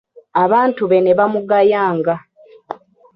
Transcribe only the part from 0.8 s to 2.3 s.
be ne bamugayanga.